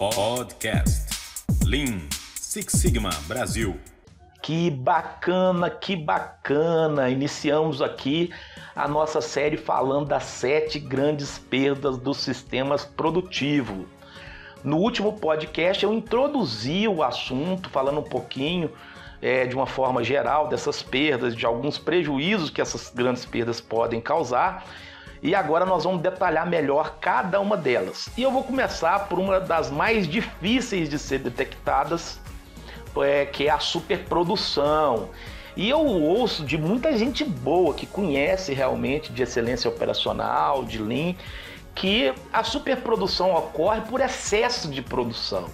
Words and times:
Podcast 0.00 1.10
Lean 1.66 2.08
Six 2.34 2.72
Sigma 2.72 3.10
Brasil. 3.28 3.78
Que 4.42 4.70
bacana, 4.70 5.68
que 5.68 5.94
bacana! 5.94 7.10
Iniciamos 7.10 7.82
aqui 7.82 8.30
a 8.74 8.88
nossa 8.88 9.20
série 9.20 9.58
falando 9.58 10.06
das 10.06 10.22
sete 10.22 10.78
grandes 10.78 11.38
perdas 11.38 11.98
dos 11.98 12.16
sistemas 12.16 12.82
produtivos. 12.82 13.84
No 14.64 14.78
último 14.78 15.18
podcast 15.18 15.84
eu 15.84 15.92
introduzi 15.92 16.88
o 16.88 17.02
assunto, 17.02 17.68
falando 17.68 18.00
um 18.00 18.08
pouquinho 18.08 18.72
é, 19.20 19.44
de 19.44 19.54
uma 19.54 19.66
forma 19.66 20.02
geral 20.02 20.48
dessas 20.48 20.82
perdas, 20.82 21.36
de 21.36 21.44
alguns 21.44 21.76
prejuízos 21.76 22.48
que 22.48 22.62
essas 22.62 22.88
grandes 22.88 23.26
perdas 23.26 23.60
podem 23.60 24.00
causar 24.00 24.64
e 25.22 25.34
agora 25.34 25.66
nós 25.66 25.84
vamos 25.84 26.00
detalhar 26.00 26.46
melhor 26.46 26.96
cada 27.00 27.40
uma 27.40 27.56
delas. 27.56 28.08
E 28.16 28.22
eu 28.22 28.30
vou 28.30 28.42
começar 28.42 29.08
por 29.08 29.18
uma 29.18 29.38
das 29.38 29.70
mais 29.70 30.08
difíceis 30.08 30.88
de 30.88 30.98
ser 30.98 31.18
detectadas, 31.18 32.18
é, 32.96 33.26
que 33.26 33.46
é 33.46 33.50
a 33.50 33.58
superprodução. 33.58 35.10
E 35.56 35.68
eu 35.68 35.80
ouço 35.80 36.44
de 36.44 36.56
muita 36.56 36.96
gente 36.96 37.24
boa 37.24 37.74
que 37.74 37.86
conhece 37.86 38.54
realmente 38.54 39.12
de 39.12 39.22
excelência 39.22 39.68
operacional, 39.68 40.64
de 40.64 40.78
Lean, 40.78 41.14
que 41.74 42.12
a 42.32 42.42
superprodução 42.42 43.34
ocorre 43.34 43.82
por 43.82 44.00
excesso 44.00 44.68
de 44.70 44.80
produção. 44.80 45.46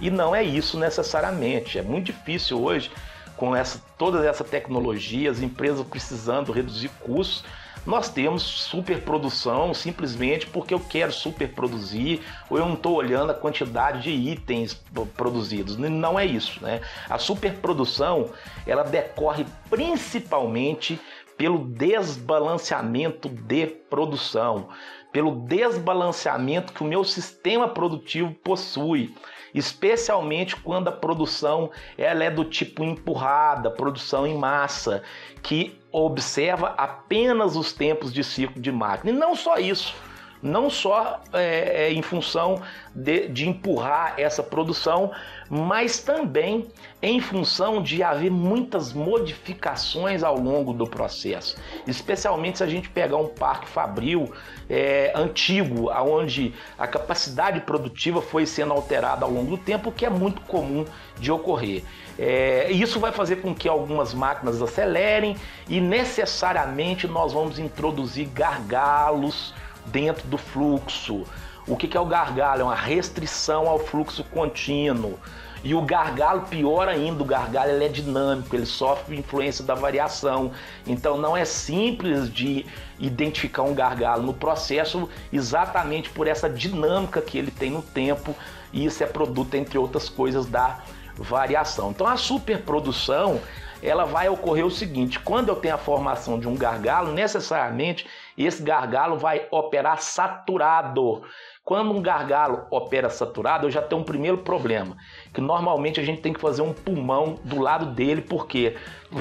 E 0.00 0.08
não 0.08 0.34
é 0.34 0.42
isso 0.42 0.78
necessariamente. 0.78 1.78
É 1.78 1.82
muito 1.82 2.06
difícil 2.06 2.62
hoje, 2.62 2.90
com 3.36 3.56
essa, 3.56 3.82
toda 3.98 4.26
essa 4.26 4.44
tecnologia, 4.44 5.30
as 5.30 5.40
empresas 5.40 5.84
precisando 5.86 6.52
reduzir 6.52 6.90
custos, 7.00 7.44
nós 7.86 8.10
temos 8.10 8.42
superprodução 8.42 9.72
simplesmente 9.72 10.46
porque 10.46 10.74
eu 10.74 10.80
quero 10.80 11.12
superproduzir 11.12 12.20
ou 12.48 12.58
eu 12.58 12.66
não 12.66 12.74
estou 12.74 12.94
olhando 12.94 13.30
a 13.30 13.34
quantidade 13.34 14.02
de 14.02 14.10
itens 14.10 14.74
produzidos. 15.16 15.76
Não 15.76 16.18
é 16.18 16.26
isso, 16.26 16.62
né? 16.62 16.80
A 17.08 17.18
superprodução 17.18 18.30
ela 18.66 18.82
decorre 18.82 19.46
principalmente 19.68 21.00
pelo 21.36 21.64
desbalanceamento 21.64 23.28
de 23.28 23.66
produção, 23.66 24.68
pelo 25.10 25.46
desbalanceamento 25.46 26.72
que 26.72 26.82
o 26.82 26.86
meu 26.86 27.02
sistema 27.02 27.66
produtivo 27.66 28.34
possui 28.44 29.14
especialmente 29.54 30.56
quando 30.56 30.88
a 30.88 30.92
produção 30.92 31.70
ela 31.96 32.24
é 32.24 32.30
do 32.30 32.44
tipo 32.44 32.84
empurrada, 32.84 33.70
produção 33.70 34.26
em 34.26 34.36
massa, 34.36 35.02
que 35.42 35.78
observa 35.92 36.74
apenas 36.76 37.56
os 37.56 37.72
tempos 37.72 38.12
de 38.12 38.22
ciclo 38.22 38.60
de 38.60 38.70
máquina. 38.70 39.10
E 39.10 39.14
não 39.14 39.34
só 39.34 39.58
isso, 39.58 39.94
não 40.42 40.70
só 40.70 41.20
é, 41.32 41.86
é, 41.86 41.92
em 41.92 42.02
função 42.02 42.62
de, 42.94 43.28
de, 43.28 43.48
empurrar 43.48 44.14
essa 44.16 44.42
produção, 44.42 45.10
mas 45.48 46.00
também 46.00 46.68
em 47.02 47.20
função 47.20 47.82
de 47.82 48.02
haver 48.02 48.30
muitas 48.30 48.92
modificações 48.92 50.22
ao 50.22 50.38
longo 50.38 50.72
do 50.72 50.86
processo, 50.86 51.56
especialmente 51.86 52.58
se 52.58 52.64
a 52.64 52.66
gente 52.66 52.88
pegar 52.88 53.16
um 53.16 53.28
parque 53.28 53.68
fabril 53.68 54.32
é, 54.68 55.12
antigo, 55.14 55.90
onde 55.90 56.54
a 56.78 56.86
capacidade 56.86 57.60
produtiva 57.60 58.22
foi 58.22 58.46
sendo 58.46 58.72
alterada 58.72 59.24
ao 59.24 59.30
longo 59.30 59.56
do 59.56 59.58
tempo, 59.58 59.90
o 59.90 59.92
que 59.92 60.06
é 60.06 60.10
muito 60.10 60.40
comum 60.42 60.84
de 61.18 61.30
ocorrer. 61.30 61.82
É, 62.18 62.70
isso 62.70 63.00
vai 63.00 63.12
fazer 63.12 63.36
com 63.36 63.54
que 63.54 63.68
algumas 63.68 64.12
máquinas 64.12 64.60
acelerem 64.60 65.36
e 65.68 65.80
necessariamente 65.80 67.06
nós 67.06 67.32
vamos 67.32 67.58
introduzir 67.58 68.28
gargalos 68.28 69.54
dentro 69.90 70.26
do 70.28 70.38
fluxo. 70.38 71.24
O 71.66 71.76
que 71.76 71.96
é 71.96 72.00
o 72.00 72.06
gargalo? 72.06 72.62
É 72.62 72.64
uma 72.64 72.74
restrição 72.74 73.68
ao 73.68 73.78
fluxo 73.78 74.24
contínuo. 74.24 75.18
E 75.62 75.74
o 75.74 75.82
gargalo, 75.82 76.46
pior 76.48 76.88
ainda, 76.88 77.22
o 77.22 77.26
gargalo 77.26 77.70
ele 77.70 77.84
é 77.84 77.88
dinâmico, 77.88 78.56
ele 78.56 78.64
sofre 78.64 79.18
influência 79.18 79.62
da 79.62 79.74
variação. 79.74 80.52
Então 80.86 81.18
não 81.18 81.36
é 81.36 81.44
simples 81.44 82.32
de 82.32 82.64
identificar 82.98 83.62
um 83.62 83.74
gargalo 83.74 84.22
no 84.22 84.32
processo 84.32 85.08
exatamente 85.30 86.08
por 86.08 86.26
essa 86.26 86.48
dinâmica 86.48 87.20
que 87.20 87.36
ele 87.36 87.50
tem 87.50 87.70
no 87.70 87.82
tempo, 87.82 88.34
e 88.72 88.86
isso 88.86 89.02
é 89.02 89.06
produto, 89.06 89.54
entre 89.54 89.76
outras 89.76 90.08
coisas, 90.08 90.46
da 90.46 90.78
variação. 91.16 91.90
Então 91.90 92.06
a 92.06 92.16
superprodução 92.16 93.38
ela 93.82 94.04
vai 94.04 94.28
ocorrer 94.28 94.64
o 94.64 94.70
seguinte: 94.70 95.18
quando 95.20 95.48
eu 95.48 95.56
tenho 95.56 95.74
a 95.74 95.78
formação 95.78 96.38
de 96.38 96.48
um 96.48 96.54
gargalo, 96.54 97.12
necessariamente 97.12 98.06
esse 98.36 98.62
gargalo 98.62 99.18
vai 99.18 99.46
operar 99.50 100.00
saturado. 100.00 101.22
Quando 101.62 101.92
um 101.92 102.02
gargalo 102.02 102.66
opera 102.70 103.08
saturado, 103.08 103.66
eu 103.66 103.70
já 103.70 103.80
tenho 103.80 104.00
um 104.00 104.04
primeiro 104.04 104.38
problema, 104.38 104.96
que 105.32 105.40
normalmente 105.40 106.00
a 106.00 106.02
gente 106.02 106.20
tem 106.20 106.32
que 106.32 106.40
fazer 106.40 106.62
um 106.62 106.72
pulmão 106.72 107.38
do 107.44 107.60
lado 107.60 107.86
dele, 107.86 108.22
por 108.22 108.46
quê? 108.46 108.76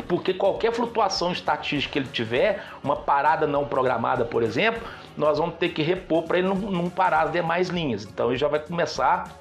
Porque 0.07 0.33
qualquer 0.33 0.71
flutuação 0.71 1.31
estatística 1.31 1.93
que 1.93 1.99
ele 1.99 2.07
tiver, 2.07 2.63
uma 2.83 2.95
parada 2.95 3.45
não 3.45 3.67
programada, 3.67 4.25
por 4.25 4.41
exemplo, 4.41 4.81
nós 5.15 5.37
vamos 5.37 5.57
ter 5.57 5.69
que 5.69 5.83
repor 5.83 6.23
para 6.23 6.39
ele 6.39 6.47
não, 6.47 6.55
não 6.55 6.89
parar 6.89 7.23
as 7.23 7.31
demais 7.31 7.69
linhas. 7.69 8.05
Então 8.05 8.29
ele 8.29 8.37
já 8.37 8.47
vai 8.47 8.59
começar 8.59 9.37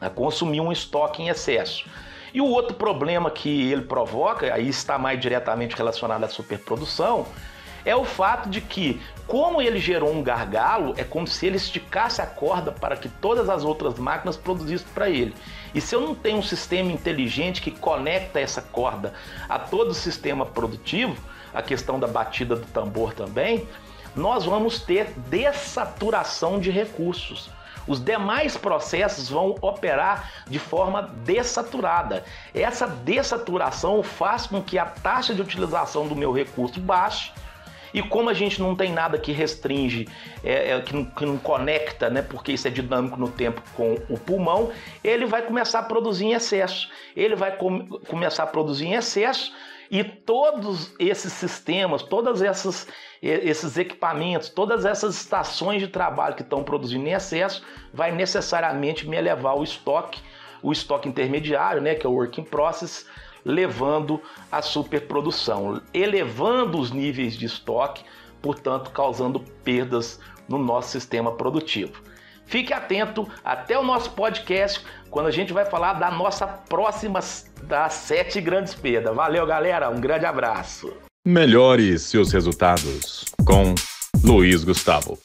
a 0.00 0.08
consumir 0.08 0.60
um 0.60 0.72
estoque 0.72 1.22
em 1.22 1.28
excesso. 1.28 1.88
E 2.32 2.40
o 2.40 2.46
outro 2.46 2.74
problema 2.74 3.30
que 3.30 3.70
ele 3.70 3.82
provoca, 3.82 4.52
aí 4.52 4.68
está 4.68 4.98
mais 4.98 5.20
diretamente 5.20 5.76
relacionado 5.76 6.24
à 6.24 6.28
superprodução, 6.28 7.26
é 7.84 7.96
o 7.96 8.04
fato 8.04 8.48
de 8.48 8.60
que, 8.60 9.00
como 9.26 9.60
ele 9.60 9.78
gerou 9.78 10.12
um 10.12 10.22
gargalo, 10.22 10.94
é 10.96 11.04
como 11.04 11.26
se 11.26 11.46
ele 11.46 11.56
esticasse 11.56 12.20
a 12.20 12.26
corda 12.26 12.72
para 12.72 12.96
que 12.96 13.08
todas 13.08 13.48
as 13.48 13.64
outras 13.64 13.98
máquinas 13.98 14.36
produzissem 14.36 14.86
para 14.94 15.08
ele. 15.08 15.34
E 15.74 15.80
se 15.80 15.94
eu 15.94 16.00
não 16.00 16.14
tenho 16.14 16.38
um 16.38 16.42
sistema 16.42 16.92
inteligente 16.92 17.62
que 17.62 17.70
conecta 17.70 18.40
essa 18.40 18.60
corda 18.60 19.14
a 19.48 19.58
todo 19.58 19.90
o 19.90 19.94
sistema 19.94 20.44
produtivo, 20.44 21.16
a 21.54 21.62
questão 21.62 21.98
da 21.98 22.06
batida 22.06 22.56
do 22.56 22.66
tambor 22.66 23.14
também, 23.14 23.66
nós 24.14 24.44
vamos 24.44 24.80
ter 24.80 25.12
dessaturação 25.28 26.58
de 26.58 26.70
recursos. 26.70 27.50
Os 27.86 28.02
demais 28.02 28.56
processos 28.56 29.28
vão 29.28 29.56
operar 29.60 30.44
de 30.46 30.58
forma 30.58 31.02
dessaturada. 31.24 32.24
Essa 32.54 32.86
dessaturação 32.86 34.02
faz 34.02 34.46
com 34.46 34.62
que 34.62 34.78
a 34.78 34.84
taxa 34.84 35.34
de 35.34 35.42
utilização 35.42 36.06
do 36.06 36.14
meu 36.14 36.32
recurso 36.32 36.80
baixe. 36.80 37.32
E 37.92 38.02
como 38.02 38.30
a 38.30 38.34
gente 38.34 38.60
não 38.60 38.76
tem 38.76 38.92
nada 38.92 39.18
que 39.18 39.32
restringe, 39.32 40.06
é, 40.44 40.70
é, 40.70 40.80
que, 40.80 40.94
não, 40.94 41.04
que, 41.04 41.26
não, 41.26 41.36
conecta, 41.36 42.08
né, 42.08 42.22
porque 42.22 42.52
isso 42.52 42.68
é 42.68 42.70
dinâmico 42.70 43.18
no 43.18 43.28
tempo 43.28 43.60
com 43.74 43.94
o 44.08 44.16
pulmão, 44.16 44.70
ele 45.02 45.26
vai 45.26 45.42
começar 45.42 45.80
a 45.80 45.82
produzir 45.82 46.26
em 46.26 46.32
excesso. 46.32 46.88
Ele 47.16 47.34
vai 47.34 47.56
com, 47.56 47.86
começar 48.06 48.44
a 48.44 48.46
produzir 48.46 48.86
em 48.86 48.94
excesso 48.94 49.52
e 49.90 50.04
todos 50.04 50.94
esses 51.00 51.32
sistemas, 51.32 52.02
todos 52.02 52.40
esses, 52.40 52.86
esses 53.20 53.76
equipamentos, 53.76 54.48
todas 54.48 54.84
essas 54.84 55.16
estações 55.16 55.82
de 55.82 55.88
trabalho 55.88 56.36
que 56.36 56.42
estão 56.42 56.62
produzindo 56.62 57.08
em 57.08 57.12
excesso, 57.12 57.64
vai 57.92 58.12
necessariamente 58.12 59.08
me 59.08 59.16
elevar 59.16 59.58
o 59.58 59.64
estoque, 59.64 60.20
o 60.62 60.70
estoque 60.70 61.08
intermediário, 61.08 61.82
né, 61.82 61.96
que 61.96 62.06
é 62.06 62.08
o 62.08 62.12
work 62.12 62.40
in 62.40 62.44
process, 62.44 63.04
levando 63.44 64.22
à 64.52 64.62
superprodução, 64.62 65.82
elevando 65.92 66.78
os 66.78 66.92
níveis 66.92 67.36
de 67.36 67.46
estoque, 67.46 68.04
portanto, 68.40 68.90
causando 68.90 69.40
perdas 69.64 70.20
no 70.48 70.56
nosso 70.56 70.90
sistema 70.90 71.32
produtivo. 71.32 72.00
Fique 72.46 72.72
atento 72.72 73.28
até 73.44 73.78
o 73.78 73.82
nosso 73.82 74.10
podcast 74.10 74.84
quando 75.08 75.26
a 75.26 75.30
gente 75.30 75.52
vai 75.52 75.64
falar 75.64 75.94
da 75.94 76.10
nossa 76.10 76.46
próxima 76.46 77.20
das 77.62 77.92
sete 77.92 78.40
grandes 78.40 78.74
perdas. 78.74 79.14
Valeu, 79.14 79.46
galera. 79.46 79.88
Um 79.90 80.00
grande 80.00 80.26
abraço. 80.26 80.92
Melhore 81.24 81.98
seus 81.98 82.32
resultados 82.32 83.24
com 83.44 83.74
Luiz 84.24 84.64
Gustavo. 84.64 85.18